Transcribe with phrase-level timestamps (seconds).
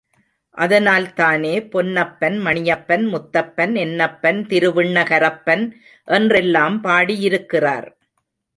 [0.57, 5.63] அதனால் தானே பொன்னப்பன், மணியப்பன், முத்தப்பன், என்னப்பன், திருவிண்ணகரப்பன்
[6.07, 7.89] என்றெல்லாம் பாடியிருக்கிறார்.